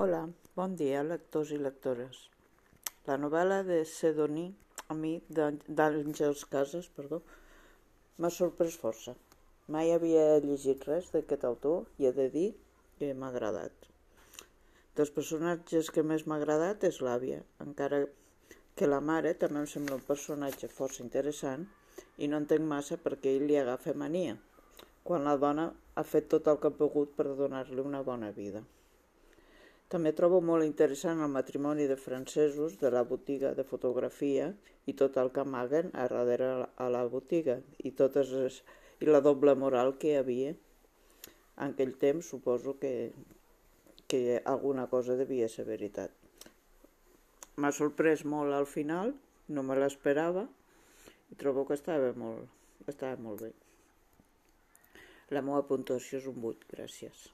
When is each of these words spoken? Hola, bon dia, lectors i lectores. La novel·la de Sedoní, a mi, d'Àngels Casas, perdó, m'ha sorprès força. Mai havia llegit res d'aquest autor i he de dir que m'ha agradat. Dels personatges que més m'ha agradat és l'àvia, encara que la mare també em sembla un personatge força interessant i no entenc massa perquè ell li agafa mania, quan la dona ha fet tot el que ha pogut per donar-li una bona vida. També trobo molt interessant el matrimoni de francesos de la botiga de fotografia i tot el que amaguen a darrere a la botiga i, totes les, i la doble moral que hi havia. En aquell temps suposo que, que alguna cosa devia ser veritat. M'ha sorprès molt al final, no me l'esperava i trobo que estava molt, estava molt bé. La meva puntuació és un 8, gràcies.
Hola, 0.00 0.22
bon 0.56 0.72
dia, 0.80 1.00
lectors 1.04 1.50
i 1.52 1.58
lectores. 1.60 2.20
La 3.04 3.18
novel·la 3.20 3.58
de 3.66 3.82
Sedoní, 3.90 4.46
a 4.88 4.94
mi, 4.96 5.10
d'Àngels 5.36 6.46
Casas, 6.54 6.88
perdó, 6.96 7.18
m'ha 8.16 8.30
sorprès 8.32 8.78
força. 8.84 9.12
Mai 9.76 9.92
havia 9.92 10.40
llegit 10.46 10.88
res 10.88 11.12
d'aquest 11.12 11.44
autor 11.50 11.84
i 12.00 12.08
he 12.08 12.14
de 12.22 12.28
dir 12.38 12.46
que 12.96 13.12
m'ha 13.12 13.28
agradat. 13.34 13.90
Dels 14.96 15.12
personatges 15.20 15.92
que 15.92 16.08
més 16.14 16.24
m'ha 16.24 16.40
agradat 16.40 16.88
és 16.88 17.04
l'àvia, 17.04 17.44
encara 17.68 18.00
que 18.74 18.88
la 18.88 19.04
mare 19.12 19.36
també 19.44 19.60
em 19.66 19.70
sembla 19.76 20.00
un 20.00 20.10
personatge 20.10 20.72
força 20.80 21.04
interessant 21.04 21.68
i 22.16 22.32
no 22.32 22.40
entenc 22.40 22.70
massa 22.76 22.96
perquè 22.96 23.36
ell 23.36 23.50
li 23.52 23.60
agafa 23.60 23.92
mania, 24.06 24.40
quan 25.04 25.28
la 25.28 25.36
dona 25.48 25.72
ha 25.94 26.10
fet 26.16 26.32
tot 26.32 26.48
el 26.48 26.62
que 26.64 26.72
ha 26.72 26.80
pogut 26.84 27.18
per 27.20 27.34
donar-li 27.42 27.90
una 27.92 28.00
bona 28.08 28.32
vida. 28.44 28.64
També 29.92 30.14
trobo 30.16 30.38
molt 30.40 30.64
interessant 30.64 31.18
el 31.20 31.28
matrimoni 31.32 31.84
de 31.88 31.98
francesos 32.00 32.78
de 32.80 32.90
la 32.94 33.02
botiga 33.08 33.50
de 33.56 33.64
fotografia 33.72 34.46
i 34.88 34.94
tot 35.00 35.18
el 35.20 35.28
que 35.34 35.42
amaguen 35.42 35.90
a 35.92 36.06
darrere 36.08 36.68
a 36.84 36.86
la 36.94 37.02
botiga 37.14 37.58
i, 37.76 37.90
totes 37.98 38.30
les, 38.32 38.56
i 39.04 39.10
la 39.10 39.20
doble 39.26 39.52
moral 39.64 39.92
que 40.00 40.14
hi 40.14 40.16
havia. 40.20 40.54
En 41.58 41.74
aquell 41.74 41.92
temps 42.04 42.30
suposo 42.32 42.78
que, 42.80 42.94
que 44.08 44.40
alguna 44.54 44.86
cosa 44.94 45.18
devia 45.20 45.50
ser 45.52 45.66
veritat. 45.68 46.16
M'ha 47.60 47.74
sorprès 47.76 48.24
molt 48.24 48.56
al 48.56 48.70
final, 48.76 49.12
no 49.52 49.66
me 49.68 49.76
l'esperava 49.76 50.46
i 51.28 51.36
trobo 51.44 51.66
que 51.68 51.76
estava 51.76 52.14
molt, 52.24 52.48
estava 52.88 53.20
molt 53.28 53.44
bé. 53.44 53.52
La 55.36 55.44
meva 55.44 55.60
puntuació 55.68 56.24
és 56.24 56.32
un 56.32 56.40
8, 56.54 56.72
gràcies. 56.72 57.28